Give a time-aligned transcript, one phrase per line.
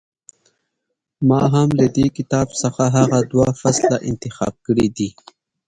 [1.29, 5.09] ما هم له دې کتاب څخه هغه دوه فصله انتخاب کړي دي.